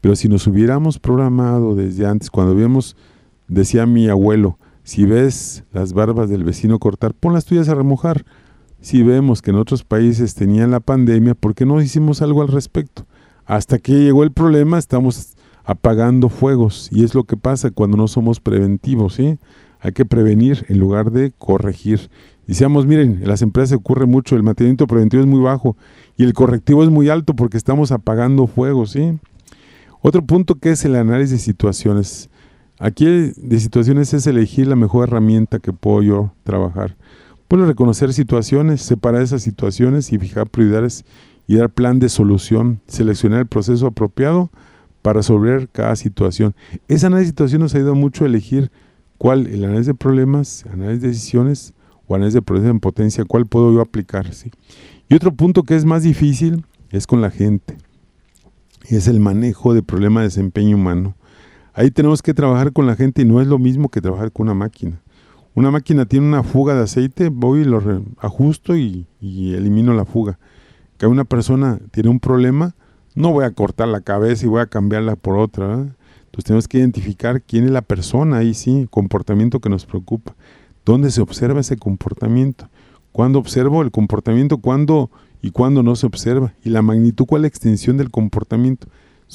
pero 0.00 0.16
si 0.16 0.28
nos 0.28 0.46
hubiéramos 0.46 0.98
programado 0.98 1.74
desde 1.74 2.06
antes, 2.06 2.30
cuando 2.30 2.54
vemos, 2.54 2.96
decía 3.48 3.86
mi 3.86 4.08
abuelo, 4.08 4.58
si 4.84 5.04
ves 5.04 5.64
las 5.72 5.92
barbas 5.92 6.30
del 6.30 6.44
vecino 6.44 6.78
cortar, 6.78 7.12
pon 7.14 7.34
las 7.34 7.44
tuyas 7.44 7.68
a 7.68 7.74
remojar. 7.74 8.24
Si 8.80 9.02
vemos 9.02 9.42
que 9.42 9.50
en 9.50 9.56
otros 9.56 9.84
países 9.84 10.34
tenían 10.34 10.70
la 10.70 10.80
pandemia, 10.80 11.34
¿por 11.34 11.54
qué 11.54 11.66
no 11.66 11.82
hicimos 11.82 12.22
algo 12.22 12.42
al 12.42 12.48
respecto? 12.48 13.06
Hasta 13.44 13.78
que 13.78 13.92
llegó 13.92 14.22
el 14.22 14.32
problema, 14.32 14.78
estamos 14.78 15.34
apagando 15.64 16.28
fuegos. 16.28 16.88
Y 16.92 17.04
es 17.04 17.14
lo 17.14 17.24
que 17.24 17.36
pasa 17.36 17.70
cuando 17.70 17.96
no 17.96 18.08
somos 18.08 18.40
preventivos, 18.40 19.14
¿sí? 19.14 19.38
Hay 19.80 19.92
que 19.92 20.06
prevenir 20.06 20.64
en 20.68 20.78
lugar 20.78 21.10
de 21.10 21.32
corregir. 21.36 22.08
Decíamos, 22.46 22.86
miren, 22.86 23.18
en 23.20 23.28
las 23.28 23.42
empresas 23.42 23.76
ocurre 23.76 24.06
mucho, 24.06 24.36
el 24.36 24.42
mantenimiento 24.42 24.86
preventivo 24.86 25.22
es 25.22 25.28
muy 25.28 25.40
bajo 25.40 25.76
y 26.16 26.24
el 26.24 26.32
correctivo 26.32 26.82
es 26.82 26.88
muy 26.88 27.10
alto 27.10 27.34
porque 27.34 27.58
estamos 27.58 27.92
apagando 27.92 28.46
fuegos, 28.46 28.92
¿sí? 28.92 29.18
Otro 30.00 30.24
punto 30.24 30.54
que 30.54 30.70
es 30.70 30.84
el 30.86 30.96
análisis 30.96 31.32
de 31.32 31.38
situaciones. 31.38 32.30
Aquí 32.80 33.06
de 33.06 33.60
situaciones 33.60 34.14
es 34.14 34.26
elegir 34.26 34.68
la 34.68 34.76
mejor 34.76 35.08
herramienta 35.08 35.58
que 35.58 35.72
puedo 35.72 36.02
yo 36.02 36.32
trabajar. 36.44 36.96
Puedo 37.48 37.66
reconocer 37.66 38.12
situaciones, 38.12 38.82
separar 38.82 39.22
esas 39.22 39.42
situaciones 39.42 40.12
y 40.12 40.18
fijar 40.18 40.48
prioridades 40.48 41.04
y 41.48 41.56
dar 41.56 41.70
plan 41.70 41.98
de 41.98 42.08
solución, 42.08 42.80
seleccionar 42.86 43.40
el 43.40 43.46
proceso 43.46 43.86
apropiado 43.86 44.50
para 45.02 45.20
resolver 45.20 45.68
cada 45.70 45.96
situación. 45.96 46.54
Esa 46.86 47.06
análisis 47.08 47.28
de 47.28 47.32
situación 47.32 47.62
nos 47.62 47.74
ayuda 47.74 47.94
mucho 47.94 48.24
a 48.24 48.28
elegir 48.28 48.70
cuál, 49.16 49.46
el 49.46 49.64
análisis 49.64 49.86
de 49.86 49.94
problemas, 49.94 50.64
análisis 50.70 51.02
de 51.02 51.08
decisiones 51.08 51.74
o 52.06 52.14
análisis 52.14 52.34
de 52.34 52.42
procesos 52.42 52.70
en 52.70 52.80
potencia, 52.80 53.24
cuál 53.24 53.46
puedo 53.46 53.72
yo 53.72 53.80
aplicar. 53.80 54.32
¿sí? 54.34 54.50
Y 55.08 55.14
otro 55.14 55.32
punto 55.34 55.62
que 55.62 55.74
es 55.74 55.84
más 55.84 56.02
difícil 56.02 56.64
es 56.90 57.06
con 57.06 57.20
la 57.20 57.30
gente, 57.30 57.76
es 58.88 59.08
el 59.08 59.20
manejo 59.20 59.74
de 59.74 59.82
problemas 59.82 60.22
de 60.22 60.28
desempeño 60.28 60.76
humano. 60.76 61.14
Ahí 61.78 61.92
tenemos 61.92 62.22
que 62.22 62.34
trabajar 62.34 62.72
con 62.72 62.88
la 62.88 62.96
gente 62.96 63.22
y 63.22 63.24
no 63.24 63.40
es 63.40 63.46
lo 63.46 63.56
mismo 63.56 63.88
que 63.88 64.00
trabajar 64.00 64.32
con 64.32 64.48
una 64.48 64.54
máquina. 64.54 65.00
Una 65.54 65.70
máquina 65.70 66.06
tiene 66.06 66.26
una 66.26 66.42
fuga 66.42 66.74
de 66.74 66.82
aceite, 66.82 67.28
voy 67.28 67.60
y 67.60 67.64
lo 67.64 67.80
ajusto 68.18 68.76
y, 68.76 69.06
elimino 69.20 69.94
la 69.94 70.04
fuga. 70.04 70.40
Que 70.96 71.06
una 71.06 71.22
persona 71.22 71.78
tiene 71.92 72.10
un 72.10 72.18
problema, 72.18 72.74
no 73.14 73.30
voy 73.30 73.44
a 73.44 73.52
cortar 73.52 73.86
la 73.86 74.00
cabeza 74.00 74.44
y 74.44 74.48
voy 74.48 74.60
a 74.60 74.66
cambiarla 74.66 75.14
por 75.14 75.38
otra. 75.38 75.74
Entonces 75.74 76.44
tenemos 76.46 76.66
que 76.66 76.78
identificar 76.78 77.42
quién 77.42 77.66
es 77.66 77.70
la 77.70 77.82
persona 77.82 78.38
ahí 78.38 78.54
sí, 78.54 78.88
comportamiento 78.90 79.60
que 79.60 79.68
nos 79.68 79.86
preocupa. 79.86 80.34
¿Dónde 80.84 81.12
se 81.12 81.20
observa 81.20 81.60
ese 81.60 81.76
comportamiento? 81.76 82.68
¿Cuándo 83.12 83.38
observo 83.38 83.82
el 83.82 83.92
comportamiento? 83.92 84.58
¿Cuándo 84.58 85.12
y 85.42 85.52
cuándo 85.52 85.84
no 85.84 85.94
se 85.94 86.06
observa? 86.06 86.54
Y 86.64 86.70
la 86.70 86.82
magnitud, 86.82 87.24
¿cuál 87.24 87.42
la 87.42 87.48
extensión 87.48 87.96
del 87.98 88.10
comportamiento? 88.10 88.88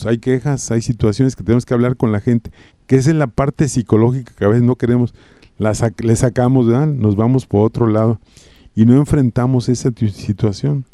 Hay 0.06 0.18
quejas, 0.18 0.72
hay 0.72 0.82
situaciones 0.82 1.36
que 1.36 1.44
tenemos 1.44 1.66
que 1.66 1.74
hablar 1.74 1.96
con 1.98 2.12
la 2.12 2.20
gente, 2.20 2.52
que 2.88 2.96
es 2.96 3.08
en 3.08 3.20
la 3.20 3.28
parte 3.28 3.68
psicológica 3.68 4.34
que 4.36 4.46
a 4.46 4.50
veces 4.50 4.64
no 4.64 4.76
queremos, 4.76 5.14
la 5.58 5.74
le 6.00 6.16
sacamos, 6.16 6.66
nos 6.66 7.16
vamos 7.16 7.46
por 7.46 7.66
otro 7.66 7.88
lado 7.88 8.20
y 8.76 8.86
no 8.86 8.96
enfrentamos 8.96 9.70
esa 9.70 9.92
situación. 9.96 10.86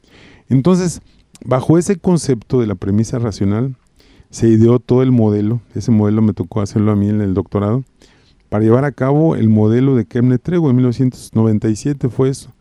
Entonces, 0.50 1.02
bajo 1.46 1.78
ese 1.78 1.98
concepto 1.98 2.60
de 2.60 2.68
la 2.68 2.76
premisa 2.76 3.20
racional, 3.20 3.76
se 4.30 4.48
ideó 4.48 4.80
todo 4.80 5.02
el 5.02 5.12
modelo, 5.12 5.62
ese 5.74 5.92
modelo 5.92 6.22
me 6.22 6.34
tocó 6.34 6.62
hacerlo 6.62 6.92
a 6.92 6.96
mí 6.96 7.10
en 7.10 7.22
el 7.22 7.34
doctorado, 7.34 7.84
para 8.50 8.64
llevar 8.64 8.84
a 8.84 8.92
cabo 8.92 9.36
el 9.36 9.48
modelo 9.50 9.96
de 9.96 10.06
Kemner 10.06 10.40
Trego 10.40 10.70
en 10.70 10.76
1997 10.76 12.10
fue 12.10 12.30
eso. 12.30 12.52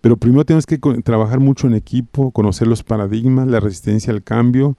Pero 0.00 0.16
primero 0.16 0.44
tenemos 0.44 0.66
que 0.66 0.78
trabajar 1.04 1.38
mucho 1.38 1.66
en 1.66 1.74
equipo, 1.74 2.32
conocer 2.32 2.66
los 2.66 2.82
paradigmas, 2.82 3.46
la 3.46 3.60
resistencia 3.60 4.12
al 4.12 4.22
cambio, 4.22 4.76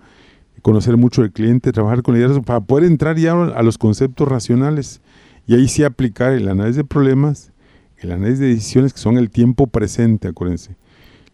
conocer 0.63 0.98
mucho 0.98 1.22
el 1.22 1.32
cliente, 1.32 1.72
trabajar 1.72 2.01
con 2.01 2.15
liderazgo 2.15 2.41
para 2.41 2.62
poder 2.62 2.86
entrar 2.86 3.17
ya 3.17 3.34
a 3.34 3.62
los 3.62 3.77
conceptos 3.77 4.27
racionales 4.27 5.01
y 5.46 5.55
ahí 5.55 5.67
sí 5.67 5.84
aplicar 5.84 6.32
el 6.32 6.48
análisis 6.48 6.77
de 6.77 6.84
problemas, 6.86 7.51
el 7.98 8.13
análisis 8.13 8.39
de 8.39 8.48
decisiones 8.48 8.93
que 8.93 9.00
son 9.00 9.17
el 9.17 9.29
tiempo 9.29 9.67
presente, 9.67 10.29
acuérdense. 10.29 10.77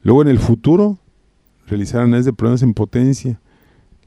Luego 0.01 0.23
en 0.23 0.29
el 0.29 0.39
futuro, 0.39 0.97
realizar 1.67 2.01
análisis 2.01 2.25
de 2.25 2.33
problemas 2.33 2.63
en 2.63 2.73
potencia. 2.73 3.39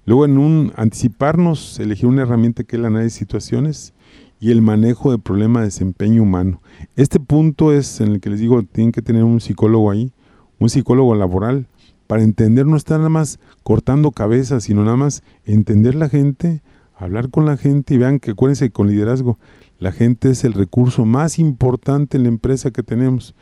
Luego 0.04 0.24
en 0.24 0.38
un 0.38 0.72
anticiparnos, 0.74 1.78
elegir 1.78 2.06
una 2.06 2.22
herramienta 2.22 2.64
que 2.64 2.74
es 2.74 2.80
el 2.80 2.86
análisis 2.86 3.14
de 3.14 3.18
situaciones 3.20 3.94
y 4.40 4.50
el 4.50 4.60
manejo 4.60 5.12
de 5.12 5.18
problemas 5.18 5.60
de 5.60 5.66
desempeño 5.66 6.24
humano. 6.24 6.60
Este 6.96 7.20
punto 7.20 7.72
es 7.72 8.00
en 8.00 8.08
el 8.08 8.20
que 8.20 8.30
les 8.30 8.40
digo, 8.40 8.60
tienen 8.64 8.90
que 8.90 9.02
tener 9.02 9.22
un 9.22 9.40
psicólogo 9.40 9.92
ahí, 9.92 10.10
un 10.58 10.68
psicólogo 10.68 11.14
laboral, 11.14 11.68
para 12.06 12.22
entender 12.22 12.66
no 12.66 12.76
estar 12.76 12.98
nada 12.98 13.08
más 13.08 13.38
cortando 13.62 14.10
cabezas, 14.10 14.64
sino 14.64 14.84
nada 14.84 14.96
más 14.96 15.22
entender 15.44 15.94
la 15.94 16.08
gente, 16.08 16.62
hablar 16.96 17.30
con 17.30 17.46
la 17.46 17.56
gente 17.56 17.94
y 17.94 17.98
vean 17.98 18.20
que 18.20 18.32
acuérdense 18.32 18.70
con 18.70 18.88
liderazgo, 18.88 19.38
la 19.78 19.92
gente 19.92 20.30
es 20.30 20.44
el 20.44 20.52
recurso 20.52 21.04
más 21.04 21.38
importante 21.38 22.16
en 22.16 22.24
la 22.24 22.28
empresa 22.28 22.70
que 22.70 22.82
tenemos 22.82 23.34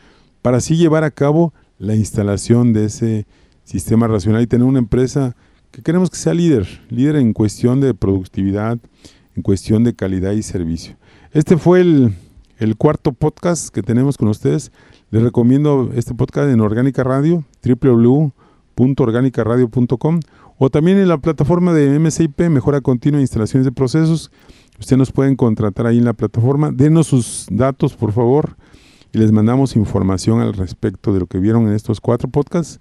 para 0.42 0.58
así 0.58 0.76
llevar 0.76 1.04
a 1.04 1.10
cabo 1.10 1.52
la 1.78 1.94
instalación 1.94 2.72
de 2.72 2.86
ese 2.86 3.26
sistema 3.64 4.06
racional 4.08 4.42
y 4.42 4.46
tener 4.46 4.66
una 4.66 4.78
empresa 4.78 5.36
que 5.70 5.82
queremos 5.82 6.10
que 6.10 6.16
sea 6.16 6.34
líder, 6.34 6.66
líder 6.88 7.16
en 7.16 7.32
cuestión 7.32 7.80
de 7.80 7.94
productividad, 7.94 8.78
en 9.36 9.42
cuestión 9.42 9.84
de 9.84 9.94
calidad 9.94 10.32
y 10.32 10.42
servicio. 10.42 10.96
Este 11.32 11.56
fue 11.56 11.80
el, 11.80 12.14
el 12.58 12.76
cuarto 12.76 13.12
podcast 13.12 13.68
que 13.68 13.82
tenemos 13.82 14.16
con 14.16 14.28
ustedes. 14.28 14.72
Les 15.10 15.22
recomiendo 15.22 15.90
este 15.94 16.14
podcast 16.14 16.50
en 16.50 16.60
Orgánica 16.60 17.04
Radio, 17.04 17.44
www 17.64 18.32
www.organicaradio.com 18.80 20.20
o 20.58 20.70
también 20.70 20.98
en 20.98 21.08
la 21.08 21.18
plataforma 21.18 21.72
de 21.72 21.98
MSIP, 21.98 22.40
Mejora 22.48 22.80
Continua 22.80 23.20
Instalaciones 23.20 23.64
de 23.64 23.72
Procesos. 23.72 24.30
Ustedes 24.78 24.98
nos 24.98 25.10
pueden 25.12 25.36
contratar 25.36 25.86
ahí 25.86 25.98
en 25.98 26.04
la 26.04 26.14
plataforma. 26.14 26.72
Denos 26.72 27.06
sus 27.08 27.46
datos, 27.50 27.94
por 27.94 28.12
favor, 28.12 28.56
y 29.12 29.18
les 29.18 29.32
mandamos 29.32 29.74
información 29.76 30.40
al 30.40 30.54
respecto 30.54 31.12
de 31.12 31.20
lo 31.20 31.26
que 31.26 31.38
vieron 31.38 31.68
en 31.68 31.74
estos 31.74 32.00
cuatro 32.00 32.30
podcasts 32.30 32.78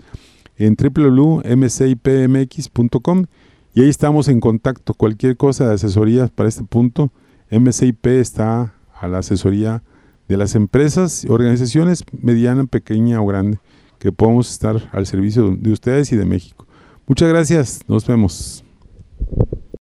en 0.57 0.75
www.mcipmx.com 0.75 3.25
y 3.73 3.81
ahí 3.81 3.89
estamos 3.89 4.27
en 4.27 4.39
contacto. 4.39 4.93
Cualquier 4.93 5.35
cosa 5.37 5.67
de 5.67 5.73
asesoría 5.75 6.27
para 6.27 6.49
este 6.49 6.63
punto, 6.63 7.11
MCIP 7.51 8.07
está 8.07 8.73
a 8.99 9.07
la 9.07 9.19
asesoría 9.19 9.83
de 10.27 10.37
las 10.37 10.55
empresas, 10.55 11.25
organizaciones 11.29 12.03
mediana, 12.11 12.65
pequeña 12.65 13.21
o 13.21 13.25
grande 13.25 13.59
que 13.99 14.11
podamos 14.11 14.49
estar 14.49 14.89
al 14.91 15.05
servicio 15.05 15.55
de 15.55 15.71
ustedes 15.71 16.11
y 16.11 16.15
de 16.15 16.25
México. 16.25 16.65
Muchas 17.05 17.29
gracias, 17.29 17.81
nos 17.87 18.05
vemos. 18.07 18.63